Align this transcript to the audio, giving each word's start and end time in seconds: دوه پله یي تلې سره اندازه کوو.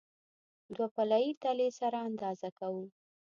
دوه 0.75 0.87
پله 0.95 1.17
یي 1.23 1.31
تلې 1.43 1.69
سره 1.79 1.97
اندازه 2.09 2.49
کوو. 2.59 2.83